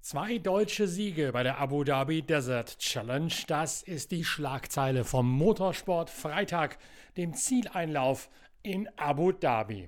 Zwei 0.00 0.38
deutsche 0.38 0.88
Siege 0.88 1.32
bei 1.32 1.42
der 1.42 1.58
Abu 1.58 1.84
Dhabi 1.84 2.22
Desert 2.22 2.78
Challenge. 2.78 3.32
Das 3.46 3.82
ist 3.82 4.10
die 4.10 4.24
Schlagzeile 4.24 5.04
vom 5.04 5.30
Motorsport 5.30 6.08
Freitag, 6.10 6.78
dem 7.16 7.34
Zieleinlauf 7.34 8.30
in 8.62 8.88
Abu 8.96 9.32
Dhabi. 9.32 9.86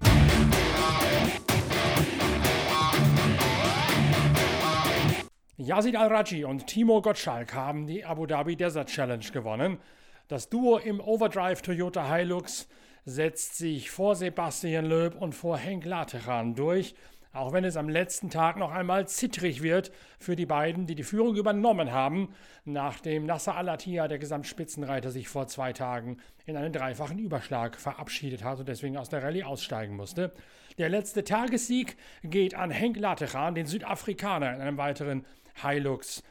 Yazid 5.56 5.97
Al-Raji 5.97 6.44
und 6.44 6.66
Timo 6.66 7.02
Gottschalk 7.02 7.55
haben 7.55 7.86
die 7.86 8.05
Abu 8.05 8.27
Dhabi 8.27 8.56
Desert 8.56 8.88
Challenge 8.88 9.27
gewonnen. 9.33 9.78
Das 10.28 10.48
Duo 10.48 10.78
im 10.78 11.00
Overdrive 11.00 11.60
Toyota 11.62 12.14
Hilux 12.14 12.69
setzt 13.05 13.56
sich 13.56 13.91
vor 13.91 14.16
Sebastian 14.16 14.86
Loeb 14.86 15.16
und 15.20 15.34
vor 15.34 15.58
Henk 15.58 15.84
Latechan 15.84 16.55
durch, 16.55 16.94
auch 17.33 17.52
wenn 17.52 17.65
es 17.65 17.77
am 17.77 17.89
letzten 17.89 18.30
Tag 18.30 18.57
noch 18.57 18.73
einmal 18.73 19.07
zittrig 19.07 19.62
wird 19.62 19.93
für 20.19 20.37
die 20.37 20.47
beiden, 20.47 20.87
die 20.87 20.95
die 20.95 21.05
Führung 21.05 21.37
übernommen 21.37 21.93
haben, 21.93 22.34
nachdem 22.65 23.27
Nasser 23.27 23.56
Al-Attiyah, 23.56 24.09
der 24.09 24.19
Gesamtspitzenreiter, 24.19 25.11
sich 25.11 25.29
vor 25.29 25.47
zwei 25.47 25.73
Tagen 25.73 26.19
in 26.47 26.56
einen 26.56 26.73
dreifachen 26.73 27.19
Überschlag 27.19 27.77
verabschiedet 27.77 28.43
hat 28.43 28.59
und 28.59 28.69
deswegen 28.69 28.97
aus 28.97 29.09
der 29.09 29.23
Rallye 29.23 29.45
aussteigen 29.45 29.95
musste. 29.95 30.33
Der 30.79 30.89
letzte 30.89 31.25
Tagessieg 31.25 31.97
geht 32.23 32.55
an 32.55 32.70
Henk 32.70 32.97
Latechan, 32.97 33.55
den 33.55 33.67
Südafrikaner, 33.67 34.55
in 34.55 34.61
einem 34.61 34.78
weiteren 34.78 35.25
Hilux, 35.62 36.22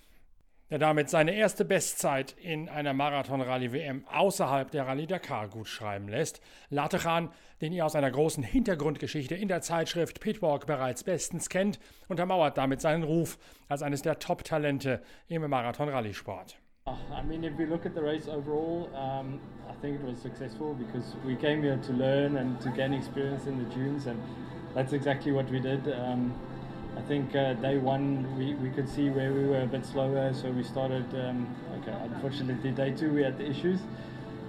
der 0.70 0.80
damit 0.80 1.10
seine 1.10 1.34
erste 1.34 1.66
Bestzeit 1.66 2.36
in 2.42 2.70
einer 2.70 2.94
Marathon-Rallye-WM 2.94 4.06
außerhalb 4.12 4.70
der 4.72 4.88
Rallye 4.88 5.08
Dakar 5.08 5.48
gut 5.48 5.68
schreiben 5.68 6.08
lässt. 6.08 6.42
Latechan, 6.70 7.30
den 7.62 7.74
ihr 7.74 7.86
aus 7.86 7.96
einer 7.96 8.12
großen 8.12 8.44
Hintergrundgeschichte 8.44 9.36
in 9.36 9.48
der 9.48 9.62
Zeitschrift 9.62 10.20
Pitwalk 10.20 10.66
bereits 10.66 11.04
bestens 11.04 11.50
kennt, 11.50 11.80
untermauert 12.08 12.58
damit 12.58 12.82
seinen 12.82 13.04
Ruf 13.04 13.38
als 13.68 13.82
eines 13.82 14.02
der 14.02 14.20
Top-Talente 14.20 15.02
im 15.28 15.48
Marathon-Rallye-Sport. 15.50 16.58
I 16.88 17.22
mean, 17.24 17.44
if 17.44 17.58
we 17.58 17.66
look 17.66 17.86
at 17.86 17.94
the 17.94 18.02
race 18.02 18.28
overall, 18.28 18.90
um, 18.96 19.40
I 19.70 19.74
think 19.82 20.00
it 20.00 20.06
was 20.06 20.20
successful 20.20 20.74
because 20.74 21.16
we 21.26 21.36
came 21.36 21.62
here 21.62 21.78
to 21.78 21.94
learn 21.94 22.38
and 22.38 22.60
to 22.62 22.70
gain 22.72 22.94
experience 22.94 23.46
in 23.46 23.58
the 23.60 23.76
dunes, 23.76 24.08
and 24.08 24.20
that's 24.74 24.94
exactly 24.94 25.32
what 25.32 25.50
we 25.52 25.60
did. 25.60 25.88
Um, 25.88 26.34
I 27.00 27.02
think 27.04 27.34
uh, 27.34 27.54
day 27.54 27.78
one 27.78 28.38
we, 28.38 28.56
we 28.56 28.70
could 28.70 28.90
see 28.90 29.10
where 29.10 29.32
we 29.32 29.46
were 29.46 29.62
a 29.62 29.66
bit 29.66 29.86
slower, 29.86 30.34
so 30.34 30.52
we 30.52 30.64
started. 30.64 31.06
Um, 31.16 31.48
okay, 31.80 31.96
unfortunately, 32.14 32.72
day 32.72 32.92
two 32.92 33.14
we 33.14 33.24
had 33.24 33.38
the 33.38 33.50
issues, 33.50 33.80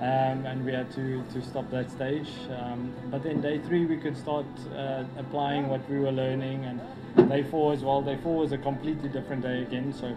um, 0.01 0.45
and 0.45 0.65
we 0.65 0.73
had 0.73 0.91
to, 0.93 1.23
to 1.33 1.43
stop 1.43 1.71
that 1.71 1.91
stage. 1.91 2.29
Um, 2.51 2.93
but 3.09 3.23
then 3.23 3.41
day 3.41 3.59
three 3.61 3.87
we 3.87 3.97
could 3.97 4.17
start 4.17 4.47
uh, 4.77 5.05
applying 5.17 5.69
what 5.69 5.89
we 5.89 6.01
were 6.01 6.11
learning, 6.11 6.65
and 6.65 7.29
day 7.31 7.45
four 7.45 7.73
as 7.73 7.85
well. 7.85 8.03
Day 8.03 8.19
four 8.21 8.39
was 8.39 8.51
a 8.51 8.59
completely 8.59 9.09
different 9.09 9.43
day 9.43 9.63
again. 9.63 9.93
So 9.93 10.17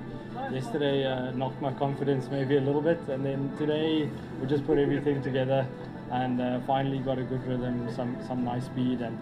yesterday 0.51 1.05
uh, 1.05 1.31
knocked 1.31 1.61
my 1.61 1.71
confidence 1.73 2.29
maybe 2.31 2.57
a 2.57 2.61
little 2.61 2.81
bit, 2.81 2.99
and 3.09 3.23
then 3.23 3.55
today 3.59 4.09
we 4.41 4.47
just 4.47 4.65
put 4.65 4.79
everything 4.79 5.21
together, 5.21 5.67
and 6.11 6.41
uh, 6.41 6.59
finally 6.61 6.97
got 6.97 7.19
a 7.19 7.23
good 7.23 7.45
rhythm, 7.45 7.93
some 7.95 8.17
some 8.27 8.43
nice 8.43 8.65
speed, 8.65 9.01
and 9.01 9.19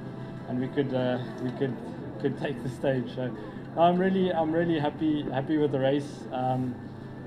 and 0.48 0.62
we 0.62 0.70
could 0.70 0.94
uh, 0.94 1.20
we 1.44 1.52
could 1.60 1.76
could 2.22 2.40
take 2.40 2.62
the 2.64 2.70
stage. 2.70 3.16
So 3.16 3.36
I'm 3.78 3.98
really 3.98 4.32
I'm 4.32 4.52
really 4.52 4.80
happy 4.80 5.24
happy 5.24 5.58
with 5.58 5.72
the 5.72 5.80
race. 5.80 6.24
Um, 6.32 6.76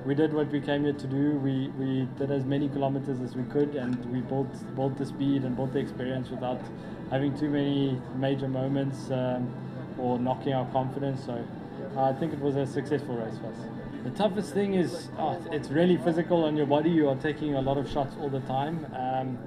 we 0.04 0.14
did 0.14 0.34
what 0.34 0.50
we 0.52 0.60
came 0.60 0.84
here 0.84 0.92
to 0.92 1.06
do. 1.06 1.30
We, 1.38 1.68
we 1.78 2.06
did 2.18 2.30
as 2.30 2.44
many 2.44 2.68
kilometers 2.68 3.20
as 3.22 3.34
we 3.34 3.42
could, 3.44 3.74
and 3.74 3.96
we 4.12 4.20
built 4.20 4.52
built 4.76 4.98
the 4.98 5.06
speed 5.06 5.44
and 5.44 5.56
built 5.56 5.72
the 5.72 5.78
experience 5.78 6.30
without 6.30 6.60
having 7.10 7.36
too 7.38 7.48
many 7.48 8.00
major 8.16 8.48
moments 8.48 9.10
um, 9.10 9.48
or 9.98 10.18
knocking 10.18 10.52
our 10.52 10.70
confidence. 10.72 11.24
So 11.24 11.42
I 11.96 12.12
think 12.12 12.32
it 12.32 12.40
was 12.40 12.56
a 12.56 12.66
successful 12.66 13.16
race 13.16 13.38
for 13.38 13.46
us. 13.46 13.93
The 14.04 14.10
toughest 14.10 14.52
thing 14.52 14.74
is 14.74 15.08
oh, 15.18 15.42
it's 15.50 15.70
really 15.70 15.96
physical 15.96 16.44
on 16.44 16.58
your 16.58 16.66
body. 16.66 16.90
You 16.90 17.08
are 17.08 17.16
taking 17.16 17.54
a 17.54 17.60
lot 17.62 17.78
of 17.78 17.90
shots 17.90 18.14
all 18.20 18.28
the 18.28 18.40
time. 18.40 18.86
Um, 18.94 19.38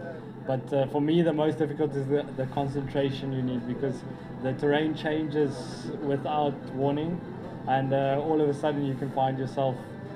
but 0.48 0.74
uh, 0.74 0.88
for 0.88 1.00
me, 1.00 1.22
the 1.22 1.32
most 1.32 1.60
difficult 1.60 1.94
is 1.94 2.08
the, 2.08 2.26
the 2.38 2.48
concentration 2.48 3.32
you 3.34 3.44
need 3.44 3.68
because 3.68 4.02
the 4.42 4.54
terrain 4.54 4.96
changes 4.96 5.92
without 6.02 6.56
warning, 6.74 7.22
and 7.68 7.94
uh, 7.94 8.20
all 8.20 8.42
of 8.42 8.50
a 8.50 8.54
sudden 8.54 8.84
you 8.84 8.96
can 8.96 9.12
find 9.12 9.38
yourself 9.38 9.76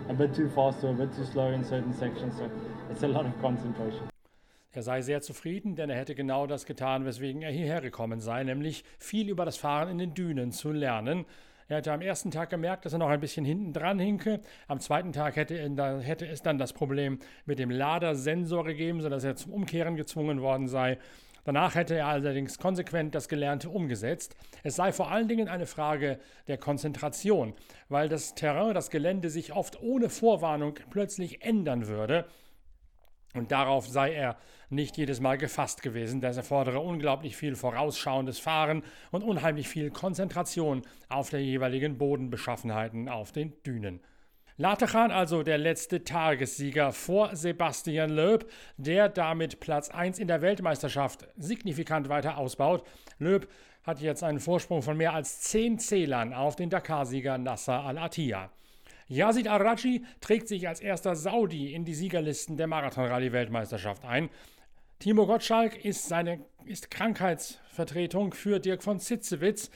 a 0.10 0.14
bit 0.14 0.34
too 0.34 0.50
fast 0.50 0.84
or 0.84 0.90
a 0.90 0.94
bit 0.94 1.16
too 1.16 1.26
slow 1.26 1.52
in 1.52 1.64
certain 1.64 1.94
sections. 1.94 2.36
So 2.38 2.50
it's 2.90 3.04
a 3.04 3.08
lot 3.08 3.28
of 3.28 3.40
concentration. 3.42 4.10
Er 4.74 4.82
sei 4.82 5.02
sehr 5.02 5.22
zufrieden, 5.22 5.76
denn 5.76 5.92
er 5.92 5.98
hätte 5.98 6.16
genau 6.16 6.48
das 6.48 6.66
getan, 6.66 7.06
weswegen 7.06 7.44
er 7.44 7.52
hierher 7.52 7.82
gekommen 7.82 8.22
sei, 8.22 8.44
nämlich 8.44 8.86
viel 8.98 9.30
über 9.30 9.46
das 9.46 9.58
Fahren 9.58 9.90
in 9.90 10.00
den 10.00 10.14
Dünen 10.16 10.52
zu 10.52 10.72
lernen. 10.72 11.26
Er 11.72 11.78
hätte 11.78 11.94
am 11.94 12.02
ersten 12.02 12.32
Tag 12.32 12.50
gemerkt, 12.50 12.84
dass 12.84 12.92
er 12.92 13.00
noch 13.00 13.08
ein 13.08 13.22
bisschen 13.22 13.46
hinten 13.46 13.72
dran 13.72 13.98
hinke. 13.98 14.42
Am 14.68 14.82
zweiten 14.82 15.14
Tag 15.14 15.38
hätte, 15.38 15.56
hätte 16.04 16.28
es 16.28 16.42
dann 16.42 16.58
das 16.58 16.74
Problem 16.74 17.20
mit 17.46 17.60
dem 17.60 17.72
Ladersensor 17.72 18.66
gegeben, 18.66 19.00
sodass 19.00 19.24
er 19.24 19.38
zum 19.38 19.54
Umkehren 19.54 19.96
gezwungen 19.96 20.42
worden 20.42 20.68
sei. 20.68 20.98
Danach 21.46 21.76
hätte 21.76 21.96
er 21.96 22.08
allerdings 22.08 22.58
konsequent 22.60 23.16
das 23.16 23.30
Gelernte 23.30 23.70
umgesetzt. 23.70 24.36
Es 24.64 24.76
sei 24.76 24.92
vor 24.92 25.12
allen 25.12 25.30
Dingen 25.30 25.48
eine 25.48 25.66
Frage 25.66 26.20
der 26.50 26.58
Konzentration, 26.58 27.54
weil 27.88 28.10
das 28.10 28.36
Terrain, 28.36 28.74
das 28.74 28.90
Gelände 28.90 29.30
sich 29.30 29.54
oft 29.54 29.82
ohne 29.82 30.10
Vorwarnung 30.10 30.74
plötzlich 30.90 31.42
ändern 31.42 31.88
würde. 31.88 32.26
Und 33.34 33.52
darauf 33.52 33.88
sei 33.88 34.14
er 34.14 34.38
nicht 34.70 34.98
jedes 34.98 35.20
Mal 35.20 35.38
gefasst 35.38 35.82
gewesen. 35.82 36.22
Das 36.22 36.38
erfordere 36.38 36.80
unglaublich 36.80 37.36
viel 37.36 37.56
vorausschauendes 37.56 38.40
Fahren 38.40 38.84
und 39.12 39.24
unheimlich 39.24 39.68
viel 39.68 39.92
Konzentration 39.92 40.82
auf 41.10 41.30
der 41.30 41.42
jeweiligen 41.42 41.98
Bodenbeschaffenheiten 41.98 43.10
auf 43.10 43.32
den 43.32 43.54
Dünen. 43.64 44.02
Latechan 44.58 45.12
also 45.12 45.44
der 45.44 45.58
letzte 45.58 46.04
Tagessieger 46.04 46.92
vor 46.92 47.36
Sebastian 47.36 48.12
Loeb, 48.12 48.46
der 48.78 49.10
damit 49.10 49.60
Platz 49.60 49.90
1 49.90 50.20
in 50.20 50.28
der 50.28 50.42
Weltmeisterschaft 50.42 51.28
signifikant 51.36 52.10
weiter 52.10 52.38
ausbaut. 52.38 52.86
Loeb 53.18 53.48
hat 53.84 54.02
jetzt 54.02 54.24
einen 54.24 54.40
Vorsprung 54.40 54.84
von 54.84 54.98
mehr 54.98 55.14
als 55.14 55.42
10 55.42 55.80
Zählern 55.80 56.34
auf 56.34 56.56
den 56.56 56.70
Dakarsieger 56.70 57.38
Nasser 57.38 57.84
Al-Attiyah. 57.84 58.52
Yazid 59.12 59.50
Arachi 59.50 60.06
trägt 60.22 60.48
sich 60.48 60.70
als 60.70 60.80
erster 60.80 61.18
Saudi 61.18 61.74
in 61.74 61.84
die 61.84 61.94
Siegerlisten 61.94 62.56
der 62.56 62.68
Marathon-Rallye-Weltmeisterschaft 62.68 64.06
ein. 64.06 64.30
Timo 65.00 65.28
Gottschalk 65.28 65.84
ist, 65.84 66.08
seine, 66.08 66.40
ist 66.64 66.90
Krankheitsvertretung 66.90 68.34
für 68.34 68.62
Dirk 68.62 68.84
von 68.84 69.02
Zitzewitz 69.02 69.70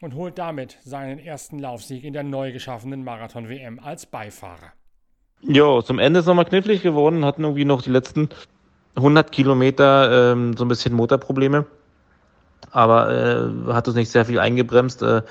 und 0.00 0.16
holt 0.16 0.36
damit 0.36 0.78
seinen 0.82 1.20
ersten 1.20 1.60
Laufsieg 1.60 2.02
in 2.02 2.12
der 2.12 2.24
neu 2.24 2.50
geschaffenen 2.50 3.04
Marathon-WM 3.04 3.78
als 3.78 4.06
Beifahrer. 4.06 4.72
Jo, 5.42 5.80
zum 5.82 6.00
Ende 6.00 6.18
ist 6.18 6.26
nochmal 6.26 6.46
knifflig 6.46 6.82
geworden, 6.82 7.24
hatten 7.24 7.44
irgendwie 7.44 7.64
noch 7.64 7.82
die 7.82 7.90
letzten 7.90 8.30
100 8.96 9.30
Kilometer 9.30 10.32
ähm, 10.32 10.56
so 10.56 10.64
ein 10.64 10.68
bisschen 10.68 10.92
Motorprobleme, 10.94 11.66
aber 12.72 13.12
äh, 13.68 13.72
hat 13.72 13.86
uns 13.86 13.96
nicht 13.96 14.10
sehr 14.10 14.24
viel 14.24 14.40
eingebremst. 14.40 15.02
Äh, 15.02 15.22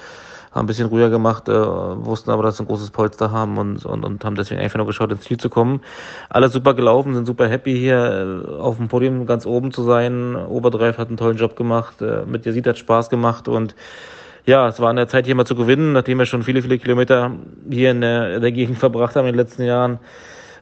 haben 0.52 0.66
ein 0.66 0.68
bisschen 0.68 0.88
ruhiger 0.88 1.10
gemacht, 1.10 1.48
äh, 1.48 1.54
wussten 1.54 2.30
aber, 2.30 2.44
dass 2.44 2.58
sie 2.58 2.64
ein 2.64 2.68
großes 2.68 2.92
Polster 2.92 3.32
haben 3.32 3.58
und, 3.58 3.86
und, 3.86 4.04
und 4.04 4.26
haben 4.26 4.36
deswegen 4.36 4.60
einfach 4.60 4.78
nur 4.78 4.88
geschaut, 4.88 5.12
ins 5.12 5.24
Ziel 5.24 5.38
zu 5.38 5.50
kommen. 5.50 5.82
Alles 6.30 6.52
super 6.52 6.74
gelaufen, 6.74 7.14
sind 7.14 7.26
super 7.26 7.48
happy 7.48 7.78
hier 7.78 8.44
äh, 8.48 8.60
auf 8.60 8.78
dem 8.78 8.90
Podium 8.90 9.26
ganz 9.26 9.46
oben 9.46 9.72
zu 9.72 9.84
sein. 9.84 10.36
Oberdreif 10.36 10.98
hat 10.98 11.08
einen 11.08 11.18
tollen 11.18 11.38
Job 11.38 11.56
gemacht, 11.56 12.02
äh, 12.02 12.26
mit 12.26 12.46
Yazid 12.46 12.68
hat 12.68 12.78
Spaß 12.78 13.10
gemacht 13.10 13.48
und 13.48 13.76
ja, 14.46 14.68
es 14.68 14.80
war 14.80 14.90
an 14.90 14.96
der 14.96 15.08
Zeit, 15.08 15.26
hier 15.26 15.36
mal 15.36 15.46
zu 15.46 15.56
gewinnen, 15.56 15.94
nachdem 15.94 16.18
wir 16.18 16.26
schon 16.26 16.44
viele, 16.44 16.62
viele 16.62 16.80
Kilometer 16.80 17.32
hier 17.70 17.92
in 17.92 18.02
der, 18.02 18.36
in 18.36 18.42
der 18.42 18.52
Gegend 18.52 18.78
verbracht 18.80 19.16
haben 19.16 19.28
in 19.28 19.34
den 19.34 19.40
letzten 19.40 19.64
Jahren. 19.64 20.00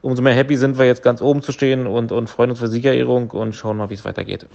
Umso 0.02 0.22
mehr 0.22 0.34
happy 0.34 0.56
sind 0.56 0.78
wir 0.78 0.86
jetzt 0.86 1.04
ganz 1.04 1.22
oben 1.22 1.42
zu 1.42 1.52
stehen 1.52 1.88
und, 1.88 2.12
und 2.12 2.30
freuen 2.30 2.52
uns 2.52 2.60
für 2.60 2.68
Siegerehrung 2.68 3.32
und 3.32 3.56
schauen 3.56 3.78
mal, 3.78 3.90
wie 3.90 3.96
es 3.96 4.06
weitergeht. 4.06 4.48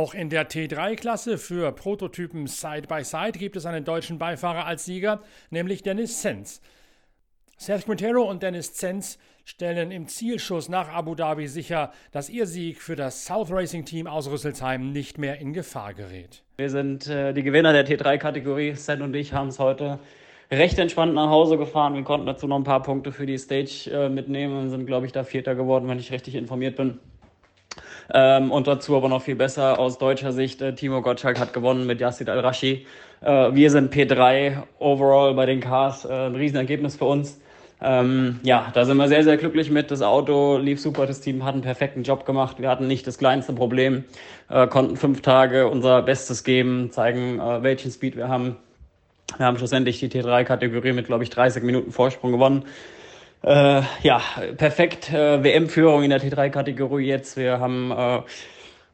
Auch 0.00 0.14
in 0.14 0.30
der 0.30 0.48
T3-Klasse 0.48 1.36
für 1.36 1.72
Prototypen 1.72 2.46
Side-by-Side 2.46 3.32
-Side 3.32 3.38
gibt 3.38 3.56
es 3.56 3.66
einen 3.66 3.84
deutschen 3.84 4.18
Beifahrer 4.18 4.64
als 4.64 4.86
Sieger, 4.86 5.20
nämlich 5.50 5.82
Dennis 5.82 6.22
Zenz. 6.22 6.62
Seth 7.58 7.84
Quintero 7.84 8.22
und 8.22 8.42
Dennis 8.42 8.72
Zenz 8.72 9.18
stellen 9.44 9.90
im 9.90 10.08
Zielschuss 10.08 10.70
nach 10.70 10.88
Abu 10.88 11.14
Dhabi 11.14 11.48
sicher, 11.48 11.92
dass 12.12 12.30
ihr 12.30 12.46
Sieg 12.46 12.80
für 12.80 12.96
das 12.96 13.26
South 13.26 13.50
Racing 13.50 13.84
Team 13.84 14.06
aus 14.06 14.30
Rüsselsheim 14.30 14.90
nicht 14.90 15.18
mehr 15.18 15.38
in 15.38 15.52
Gefahr 15.52 15.92
gerät. 15.92 16.44
Wir 16.56 16.70
sind 16.70 17.06
äh, 17.06 17.34
die 17.34 17.42
Gewinner 17.42 17.74
der 17.74 17.86
T3-Kategorie. 17.86 18.72
Seth 18.76 19.02
und 19.02 19.14
ich 19.14 19.34
haben 19.34 19.48
es 19.48 19.58
heute 19.58 19.98
recht 20.50 20.78
entspannt 20.78 21.12
nach 21.12 21.28
Hause 21.28 21.58
gefahren. 21.58 21.92
Wir 21.92 22.04
konnten 22.04 22.24
dazu 22.24 22.46
noch 22.46 22.56
ein 22.56 22.64
paar 22.64 22.82
Punkte 22.82 23.12
für 23.12 23.26
die 23.26 23.36
Stage 23.36 23.90
äh, 23.92 24.08
mitnehmen 24.08 24.62
und 24.62 24.70
sind, 24.70 24.86
glaube 24.86 25.04
ich, 25.04 25.12
da 25.12 25.24
Vierter 25.24 25.54
geworden, 25.54 25.88
wenn 25.88 25.98
ich 25.98 26.10
richtig 26.10 26.36
informiert 26.36 26.76
bin. 26.76 27.00
Ähm, 28.12 28.50
und 28.50 28.66
dazu 28.66 28.96
aber 28.96 29.08
noch 29.08 29.22
viel 29.22 29.36
besser 29.36 29.78
aus 29.78 29.98
deutscher 29.98 30.32
Sicht. 30.32 30.62
Äh, 30.62 30.74
Timo 30.74 31.02
Gottschalk 31.02 31.38
hat 31.38 31.52
gewonnen 31.52 31.86
mit 31.86 32.00
Yassid 32.00 32.28
Al-Rashi. 32.28 32.86
Äh, 33.20 33.54
wir 33.54 33.70
sind 33.70 33.94
P3 33.94 34.62
overall 34.78 35.34
bei 35.34 35.46
den 35.46 35.60
Cars. 35.60 36.04
Äh, 36.04 36.26
ein 36.26 36.34
Riesenergebnis 36.34 36.96
für 36.96 37.04
uns. 37.04 37.40
Ähm, 37.82 38.40
ja, 38.42 38.70
da 38.74 38.84
sind 38.84 38.98
wir 38.98 39.08
sehr, 39.08 39.24
sehr 39.24 39.36
glücklich 39.36 39.70
mit. 39.70 39.90
Das 39.90 40.02
Auto 40.02 40.58
lief 40.58 40.80
super, 40.80 41.06
das 41.06 41.20
Team 41.20 41.44
hat 41.44 41.54
einen 41.54 41.62
perfekten 41.62 42.02
Job 42.02 42.26
gemacht. 42.26 42.58
Wir 42.58 42.68
hatten 42.68 42.86
nicht 42.86 43.06
das 43.06 43.16
kleinste 43.16 43.54
Problem, 43.54 44.04
äh, 44.50 44.66
konnten 44.66 44.96
fünf 44.96 45.22
Tage 45.22 45.68
unser 45.68 46.02
Bestes 46.02 46.44
geben, 46.44 46.90
zeigen, 46.90 47.38
äh, 47.40 47.62
welchen 47.62 47.90
Speed 47.90 48.16
wir 48.16 48.28
haben. 48.28 48.56
Wir 49.36 49.46
haben 49.46 49.56
schlussendlich 49.56 49.98
die 50.00 50.08
T3-Kategorie 50.08 50.92
mit, 50.92 51.06
glaube 51.06 51.24
ich, 51.24 51.30
30 51.30 51.62
Minuten 51.62 51.92
Vorsprung 51.92 52.32
gewonnen. 52.32 52.64
Äh, 53.42 53.82
ja, 54.02 54.20
perfekt. 54.56 55.10
Äh, 55.12 55.42
WM-Führung 55.42 56.02
in 56.02 56.10
der 56.10 56.20
T3-Kategorie 56.20 57.06
jetzt. 57.06 57.38
Wir 57.38 57.58
haben 57.58 57.90
äh, 57.90 58.20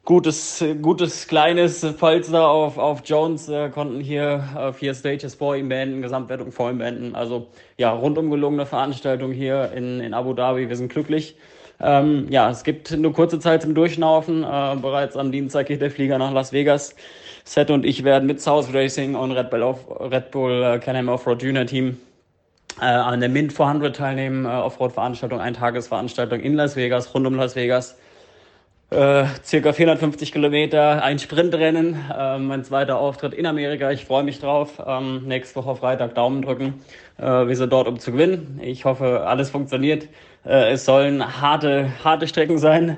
gutes, 0.05 0.63
gutes 0.81 1.27
kleines 1.27 1.81
Polster 1.97 2.47
auf, 2.47 2.77
auf 2.77 3.01
Jones, 3.03 3.51
konnten 3.73 3.99
hier 3.99 4.43
äh, 4.57 4.71
vier 4.71 4.93
Stages 4.93 5.35
vor 5.35 5.57
ihm 5.57 5.67
beenden, 5.67 6.01
Gesamtwertung 6.01 6.53
vor 6.53 6.69
ihm 6.71 6.77
beenden. 6.77 7.13
Also 7.13 7.47
ja, 7.77 7.91
rundum 7.91 8.31
gelungene 8.31 8.65
Veranstaltung 8.65 9.33
hier 9.33 9.73
in, 9.75 9.99
in 9.99 10.13
Abu 10.13 10.33
Dhabi. 10.33 10.69
Wir 10.69 10.77
sind 10.77 10.93
glücklich. 10.93 11.35
Ähm, 11.81 12.27
ja, 12.29 12.49
es 12.49 12.63
gibt 12.63 12.97
nur 12.97 13.11
kurze 13.11 13.39
Zeit 13.39 13.63
zum 13.63 13.75
Durchschnaufen. 13.75 14.43
Äh, 14.43 14.77
bereits 14.81 15.17
am 15.17 15.33
Dienstag 15.33 15.67
geht 15.67 15.81
der 15.81 15.91
Flieger 15.91 16.17
nach 16.17 16.31
Las 16.31 16.53
Vegas. 16.53 16.95
Seth 17.43 17.69
und 17.69 17.85
ich 17.85 18.05
werden 18.05 18.27
mit 18.27 18.41
South 18.41 18.73
Racing 18.73 19.15
und 19.15 19.33
Red 19.33 19.49
Bull, 19.49 19.63
auf, 19.63 19.79
Red 19.99 20.31
Bull 20.31 20.63
äh, 20.63 20.79
Can-Am 20.79 21.09
Offroad 21.09 21.43
Junior 21.43 21.65
Team 21.65 21.97
an 22.85 23.19
der 23.19 23.29
Mint 23.29 23.53
400 23.53 23.95
teilnehmen, 23.95 24.45
äh, 24.45 24.49
Offroad-Veranstaltung, 24.49 25.39
Eintagesveranstaltung 25.39 26.39
in 26.39 26.53
Las 26.55 26.75
Vegas, 26.75 27.13
rund 27.13 27.27
um 27.27 27.35
Las 27.35 27.55
Vegas 27.55 27.97
äh, 28.89 29.25
circa 29.43 29.73
450 29.73 30.31
Kilometer, 30.31 31.03
ein 31.03 31.19
Sprintrennen, 31.19 31.97
äh, 32.15 32.37
mein 32.37 32.63
zweiter 32.63 32.97
Auftritt 32.97 33.33
in 33.33 33.45
Amerika. 33.45 33.91
Ich 33.91 34.05
freue 34.05 34.23
mich 34.23 34.39
drauf. 34.39 34.81
Ähm, 34.85 35.27
nächste 35.27 35.57
Woche 35.57 35.75
Freitag 35.75 36.15
Daumen 36.15 36.41
drücken. 36.41 36.81
Äh, 37.17 37.47
wir 37.47 37.55
sind 37.55 37.73
dort, 37.73 37.87
um 37.87 37.99
zu 37.99 38.13
gewinnen. 38.13 38.59
Ich 38.63 38.85
hoffe, 38.85 39.25
alles 39.27 39.49
funktioniert. 39.49 40.07
Äh, 40.45 40.71
es 40.71 40.85
sollen 40.85 41.41
harte, 41.41 41.91
harte 42.03 42.27
Strecken 42.27 42.57
sein. 42.59 42.97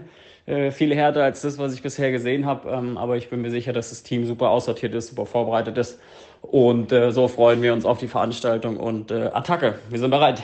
Äh, 0.49 0.71
viel 0.71 0.95
härter 0.95 1.23
als 1.23 1.41
das, 1.41 1.59
was 1.59 1.75
ich 1.75 1.83
bisher 1.83 2.11
gesehen 2.11 2.47
habe. 2.47 2.69
Ähm, 2.71 2.97
aber 2.97 3.17
ich 3.17 3.29
bin 3.29 3.41
mir 3.41 3.51
sicher, 3.51 3.71
dass 3.71 3.91
das 3.91 4.01
Team 4.01 4.25
super 4.25 4.49
aussortiert 4.49 4.95
ist, 4.95 5.09
super 5.09 5.27
vorbereitet 5.27 5.77
ist. 5.77 5.99
Und 6.41 6.91
äh, 6.91 7.11
so 7.11 7.27
freuen 7.27 7.61
wir 7.61 7.71
uns 7.71 7.85
auf 7.85 7.99
die 7.99 8.07
Veranstaltung 8.07 8.77
und 8.77 9.11
äh, 9.11 9.29
Attacke. 9.31 9.77
Wir 9.89 9.99
sind 9.99 10.09
bereit. 10.09 10.41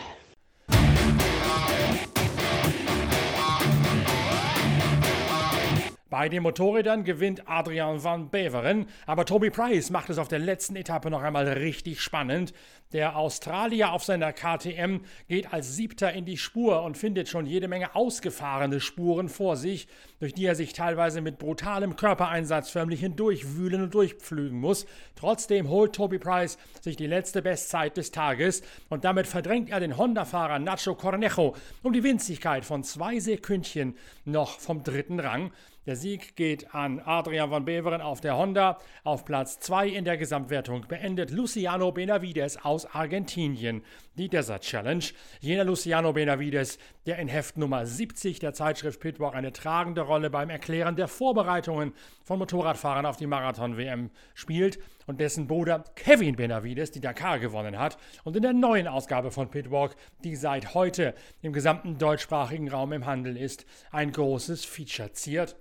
Bei 6.16 6.30
den 6.30 6.44
Motorrädern 6.44 7.04
gewinnt 7.04 7.42
Adrian 7.46 8.02
van 8.02 8.30
Beveren, 8.30 8.86
aber 9.06 9.26
Toby 9.26 9.50
Price 9.50 9.90
macht 9.90 10.10
es 10.10 10.18
auf 10.18 10.30
der 10.30 10.40
letzten 10.40 10.78
Etappe 10.78 11.10
noch 11.10 11.22
einmal 11.22 11.46
richtig 11.46 12.00
spannend. 12.00 12.54
Der 12.94 13.18
Australier 13.18 13.92
auf 13.92 14.06
seiner 14.06 14.32
KTM 14.32 15.02
geht 15.28 15.52
als 15.52 15.76
Siebter 15.76 16.14
in 16.14 16.24
die 16.24 16.38
Spur 16.38 16.84
und 16.84 16.98
findet 16.98 17.28
schon 17.28 17.46
jede 17.46 17.68
Menge 17.68 17.96
ausgefahrene 17.96 18.80
Spuren 18.80 19.28
vor 19.28 19.58
sich, 19.58 19.90
durch 20.22 20.34
die 20.34 20.46
er 20.46 20.56
sich 20.56 20.72
teilweise 20.72 21.20
mit 21.20 21.38
brutalem 21.38 21.98
Körpereinsatz 21.98 22.70
förmlich 22.70 23.02
hindurchwühlen 23.02 23.82
und 23.82 23.94
durchpflügen 23.94 24.58
muss. 24.58 24.86
Trotzdem 25.18 25.68
holt 25.68 25.94
Toby 25.94 26.20
Price 26.20 26.58
sich 26.80 26.96
die 26.96 27.08
letzte 27.08 27.42
Bestzeit 27.42 27.98
des 27.98 28.12
Tages 28.12 28.62
und 28.88 29.04
damit 29.04 29.28
verdrängt 29.28 29.70
er 29.70 29.82
den 29.82 29.98
Honda-Fahrer 29.98 30.60
Nacho 30.60 30.96
Cornejo 30.96 31.58
um 31.84 31.92
die 31.92 32.04
Winzigkeit 32.04 32.64
von 32.64 32.86
zwei 32.86 33.20
Sekündchen 33.20 33.98
noch 34.24 34.62
vom 34.62 34.82
dritten 34.82 35.20
Rang. 35.20 35.52
Der 35.86 35.96
Sieg 35.96 36.36
geht 36.36 36.74
an 36.74 37.00
Adrian 37.00 37.52
van 37.52 37.64
Beveren 37.64 38.02
auf 38.02 38.20
der 38.20 38.36
Honda. 38.36 38.80
Auf 39.04 39.24
Platz 39.24 39.60
2 39.60 39.90
in 39.90 40.04
der 40.04 40.18
Gesamtwertung 40.18 40.88
beendet 40.88 41.30
Luciano 41.30 41.92
Benavides 41.92 42.58
aus 42.66 42.88
Argentinien 42.88 43.84
die 44.16 44.28
Desert 44.28 44.64
Challenge. 44.64 45.06
Jener 45.42 45.64
Luciano 45.64 46.12
Benavides, 46.12 46.80
der 47.06 47.20
in 47.20 47.28
Heft 47.28 47.58
Nummer 47.58 47.86
70 47.86 48.40
der 48.40 48.56
Zeitschrift 48.56 49.00
Pitwalk 49.00 49.36
eine 49.36 49.54
tragende 49.54 50.02
Rolle 50.02 50.32
beim 50.32 50.50
Erklären 50.50 50.96
der 50.96 51.08
Vorbereitungen 51.08 51.94
von 52.24 52.40
Motorradfahrern 52.40 53.06
auf 53.06 53.18
die 53.18 53.28
Marathon-WM 53.28 54.10
spielt 54.34 54.80
und 55.06 55.20
dessen 55.22 55.46
Bruder 55.46 55.84
Kevin 55.94 56.36
Benavides 56.36 56.90
die 56.90 57.02
Dakar 57.02 57.38
gewonnen 57.38 57.78
hat 57.78 58.00
und 58.24 58.36
in 58.36 58.42
der 58.42 58.54
neuen 58.54 58.88
Ausgabe 58.88 59.30
von 59.30 59.52
Pitwalk, 59.52 59.96
die 60.24 60.36
seit 60.36 60.74
heute 60.74 61.14
im 61.44 61.54
gesamten 61.54 62.00
deutschsprachigen 62.00 62.70
Raum 62.70 62.92
im 62.92 63.06
Handel 63.06 63.38
ist, 63.38 63.68
ein 63.92 64.12
großes 64.12 64.66
Feature 64.66 65.14
ziert. 65.14 65.56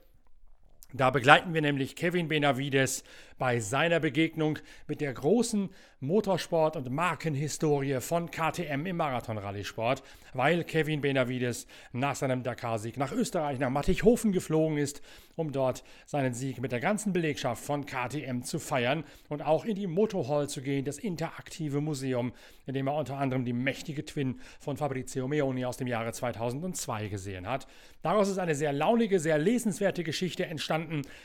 Da 0.96 1.10
begleiten 1.10 1.54
wir 1.54 1.60
nämlich 1.60 1.96
Kevin 1.96 2.28
Benavides 2.28 3.02
bei 3.36 3.58
seiner 3.58 3.98
Begegnung 3.98 4.60
mit 4.86 5.00
der 5.00 5.12
großen 5.12 5.70
Motorsport- 6.00 6.76
und 6.76 6.88
Markenhistorie 6.88 8.00
von 8.00 8.30
KTM 8.30 8.86
im 8.86 8.96
Marathon-Rallye-Sport, 8.98 10.04
weil 10.34 10.62
Kevin 10.62 11.00
Benavides 11.00 11.66
nach 11.92 12.14
seinem 12.14 12.44
Dakar-Sieg 12.44 12.96
nach 12.96 13.10
Österreich, 13.10 13.58
nach 13.58 13.70
Mattighofen 13.70 14.30
geflogen 14.30 14.78
ist, 14.78 15.02
um 15.34 15.50
dort 15.50 15.82
seinen 16.06 16.32
Sieg 16.32 16.60
mit 16.60 16.70
der 16.70 16.80
ganzen 16.80 17.12
Belegschaft 17.12 17.64
von 17.64 17.86
KTM 17.86 18.42
zu 18.42 18.60
feiern 18.60 19.02
und 19.28 19.42
auch 19.42 19.64
in 19.64 19.74
die 19.74 19.88
Motorhall 19.88 20.48
zu 20.48 20.62
gehen, 20.62 20.84
das 20.84 20.98
interaktive 20.98 21.80
Museum, 21.80 22.32
in 22.66 22.74
dem 22.74 22.86
er 22.86 22.94
unter 22.94 23.18
anderem 23.18 23.44
die 23.44 23.52
mächtige 23.52 24.04
Twin 24.04 24.38
von 24.60 24.76
Fabrizio 24.76 25.26
Meoni 25.26 25.64
aus 25.64 25.76
dem 25.76 25.88
Jahre 25.88 26.12
2002 26.12 27.08
gesehen 27.08 27.48
hat. 27.48 27.66
Daraus 28.02 28.28
ist 28.28 28.38
eine 28.38 28.54
sehr 28.54 28.72
launige, 28.72 29.18
sehr 29.18 29.38
lesenswerte 29.38 30.04
Geschichte 30.04 30.46
entstanden 30.46 30.83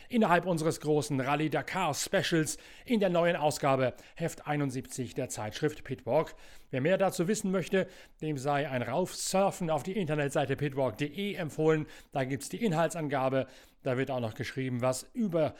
innerhalb 0.09 0.45
unseres 0.45 0.79
großen 0.79 1.19
Rallye 1.19 1.49
Dakar 1.49 1.93
Specials 1.93 2.57
in 2.85 2.99
der 2.99 3.09
neuen 3.09 3.35
Ausgabe 3.35 3.93
Heft 4.15 4.47
71 4.47 5.13
der 5.13 5.29
Zeitschrift 5.29 5.83
Pitwalk. 5.83 6.35
Wer 6.71 6.81
mehr 6.81 6.97
dazu 6.97 7.27
wissen 7.27 7.51
möchte, 7.51 7.87
dem 8.21 8.37
sei 8.37 8.69
ein 8.69 8.81
Raufsurfen 8.81 9.69
auf 9.69 9.83
die 9.83 9.97
Internetseite 9.97 10.55
pitwalk.de 10.55 11.33
empfohlen. 11.33 11.87
Da 12.11 12.23
gibt 12.23 12.43
es 12.43 12.49
die 12.49 12.63
Inhaltsangabe. 12.63 13.47
Da 13.83 13.97
wird 13.97 14.11
auch 14.11 14.19
noch 14.19 14.35
geschrieben, 14.35 14.81
was 14.81 15.09
über 15.13 15.55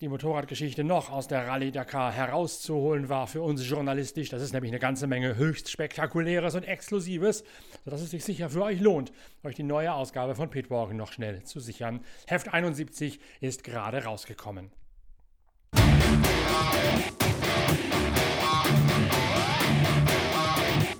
die 0.00 0.08
Motorradgeschichte 0.08 0.84
noch 0.84 1.10
aus 1.10 1.26
der 1.26 1.48
Rallye 1.48 1.72
Dakar 1.72 2.12
herauszuholen 2.12 3.08
war 3.08 3.26
für 3.26 3.42
uns 3.42 3.68
journalistisch. 3.68 4.28
Das 4.28 4.42
ist 4.42 4.52
nämlich 4.52 4.70
eine 4.70 4.78
ganze 4.78 5.06
Menge 5.06 5.36
höchst 5.36 5.70
spektakuläres 5.70 6.54
und 6.54 6.64
exklusives, 6.64 7.42
sodass 7.84 8.02
es 8.02 8.10
sich 8.10 8.24
sicher 8.24 8.48
für 8.48 8.62
euch 8.62 8.80
lohnt, 8.80 9.12
euch 9.42 9.56
die 9.56 9.64
neue 9.64 9.92
Ausgabe 9.92 10.34
von 10.34 10.50
Pitwalk 10.50 10.94
noch 10.94 11.12
schnell 11.12 11.42
zu 11.42 11.58
sichern. 11.58 12.00
Heft 12.26 12.52
71 12.52 13.18
ist 13.40 13.64
gerade 13.64 14.04
rausgekommen. 14.04 14.70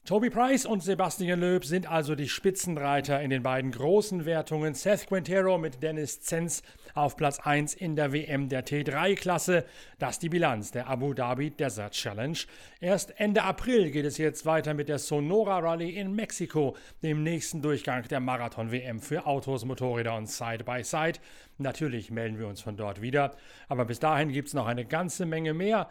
Toby 0.09 0.31
Price 0.31 0.65
und 0.65 0.83
Sebastian 0.83 1.39
Loeb 1.39 1.67
sind 1.67 1.87
also 1.87 2.15
die 2.15 2.31
Spitzenreiter 2.31 3.21
in 3.21 3.29
den 3.29 3.43
beiden 3.43 3.73
großen 3.73 4.25
Wertungen. 4.25 4.73
Seth 4.73 5.07
Quintero 5.07 5.59
mit 5.59 5.83
Dennis 5.83 6.23
Zenz 6.23 6.63
auf 6.95 7.15
Platz 7.15 7.39
1 7.41 7.75
in 7.75 7.95
der 7.95 8.11
WM 8.15 8.49
der 8.49 8.65
T3-Klasse. 8.65 9.67
Das 9.99 10.13
ist 10.13 10.23
die 10.23 10.31
Bilanz 10.31 10.71
der 10.71 10.89
Abu 10.89 11.13
Dhabi 11.13 11.51
Desert 11.51 11.93
Challenge. 11.93 12.39
Erst 12.81 13.21
Ende 13.21 13.43
April 13.43 13.91
geht 13.91 14.07
es 14.07 14.17
jetzt 14.17 14.47
weiter 14.47 14.73
mit 14.73 14.89
der 14.89 14.99
Sonora 14.99 15.59
Rallye 15.59 15.91
in 15.91 16.15
Mexiko, 16.15 16.75
dem 17.03 17.23
nächsten 17.23 17.61
Durchgang 17.61 18.09
der 18.09 18.21
Marathon-WM 18.21 19.01
für 19.01 19.27
Autos, 19.27 19.67
Motorräder 19.67 20.17
und 20.17 20.31
Side-by-Side. 20.31 21.19
-Side. 21.19 21.21
Natürlich 21.59 22.11
melden 22.11 22.39
wir 22.39 22.47
uns 22.47 22.63
von 22.63 22.77
dort 22.77 23.03
wieder, 23.03 23.35
aber 23.69 23.85
bis 23.85 23.99
dahin 23.99 24.31
gibt 24.31 24.49
es 24.49 24.55
noch 24.55 24.67
eine 24.67 24.85
ganze 24.85 25.27
Menge 25.27 25.53
mehr 25.53 25.91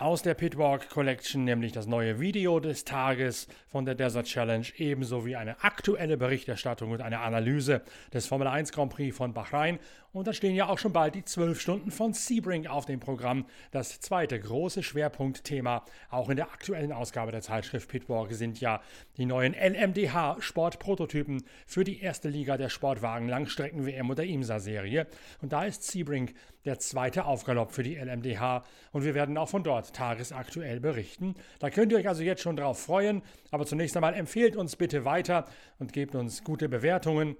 aus 0.00 0.22
der 0.22 0.32
Pitwalk 0.32 0.88
Collection, 0.88 1.44
nämlich 1.44 1.72
das 1.72 1.86
neue 1.86 2.20
Video 2.20 2.58
des 2.58 2.86
Tages 2.86 3.48
von 3.68 3.84
der 3.84 3.94
Desert 3.94 4.26
Challenge, 4.26 4.66
ebenso 4.78 5.26
wie 5.26 5.36
eine 5.36 5.62
aktuelle 5.62 6.16
Berichterstattung 6.16 6.90
und 6.90 7.02
eine 7.02 7.20
Analyse 7.20 7.82
des 8.12 8.26
Formel 8.26 8.46
1 8.46 8.72
Grand 8.72 8.90
Prix 8.90 9.14
von 9.14 9.34
Bahrain 9.34 9.78
und 10.12 10.26
da 10.26 10.32
stehen 10.32 10.56
ja 10.56 10.68
auch 10.68 10.78
schon 10.78 10.92
bald 10.92 11.14
die 11.14 11.24
12 11.24 11.60
Stunden 11.60 11.90
von 11.92 12.12
Sebring 12.12 12.66
auf 12.66 12.84
dem 12.84 12.98
Programm. 12.98 13.46
Das 13.70 14.00
zweite 14.00 14.40
große 14.40 14.82
Schwerpunktthema, 14.82 15.84
auch 16.10 16.30
in 16.30 16.36
der 16.36 16.50
aktuellen 16.50 16.90
Ausgabe 16.90 17.30
der 17.30 17.42
Zeitschrift 17.42 17.88
Pitwalk, 17.88 18.32
sind 18.32 18.60
ja 18.60 18.82
die 19.18 19.26
neuen 19.26 19.54
LMDH-Sportprototypen 19.54 21.44
für 21.64 21.84
die 21.84 22.00
erste 22.00 22.28
Liga 22.28 22.56
der 22.56 22.70
Sportwagen 22.70 23.28
Langstrecken-WM 23.28 24.10
und 24.10 24.18
der 24.18 24.26
IMSA-Serie. 24.26 25.06
Und 25.42 25.52
da 25.52 25.64
ist 25.64 25.84
Sebring 25.84 26.32
der 26.64 26.80
zweite 26.80 27.24
Aufgalopp 27.24 27.70
für 27.70 27.84
die 27.84 27.94
LMDH 27.94 28.64
und 28.90 29.04
wir 29.04 29.14
werden 29.14 29.38
auch 29.38 29.48
von 29.48 29.62
dort 29.62 29.89
tagesaktuell 29.92 30.80
berichten. 30.80 31.34
Da 31.58 31.70
könnt 31.70 31.92
ihr 31.92 31.98
euch 31.98 32.08
also 32.08 32.22
jetzt 32.22 32.42
schon 32.42 32.56
drauf 32.56 32.80
freuen, 32.80 33.22
aber 33.50 33.66
zunächst 33.66 33.96
einmal 33.96 34.14
empfehlt 34.14 34.56
uns 34.56 34.76
bitte 34.76 35.04
weiter 35.04 35.46
und 35.78 35.92
gebt 35.92 36.14
uns 36.14 36.44
gute 36.44 36.68
Bewertungen 36.68 37.36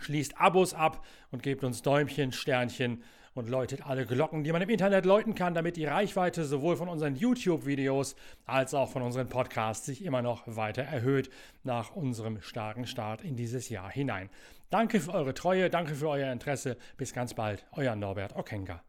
Schließt 0.00 0.38
Abos 0.38 0.74
ab 0.74 1.04
und 1.30 1.42
gebt 1.42 1.64
uns 1.64 1.82
Däumchen, 1.82 2.32
Sternchen 2.32 3.02
und 3.34 3.48
läutet 3.50 3.86
alle 3.86 4.06
Glocken, 4.06 4.44
die 4.44 4.52
man 4.52 4.62
im 4.62 4.70
Internet 4.70 5.04
läuten 5.04 5.34
kann, 5.34 5.54
damit 5.54 5.76
die 5.76 5.84
Reichweite 5.84 6.44
sowohl 6.44 6.76
von 6.76 6.88
unseren 6.88 7.16
YouTube-Videos 7.16 8.16
als 8.46 8.72
auch 8.72 8.90
von 8.90 9.02
unseren 9.02 9.28
Podcasts 9.28 9.84
sich 9.84 10.04
immer 10.04 10.22
noch 10.22 10.44
weiter 10.46 10.82
erhöht 10.82 11.30
nach 11.62 11.94
unserem 11.94 12.40
starken 12.40 12.86
Start 12.86 13.22
in 13.22 13.36
dieses 13.36 13.68
Jahr 13.68 13.90
hinein. 13.90 14.30
Danke 14.70 15.00
für 15.00 15.12
eure 15.12 15.34
Treue, 15.34 15.68
danke 15.70 15.94
für 15.94 16.08
euer 16.08 16.32
Interesse. 16.32 16.76
Bis 16.96 17.12
ganz 17.12 17.34
bald, 17.34 17.66
euer 17.72 17.94
Norbert 17.94 18.34
Okenga. 18.34 18.82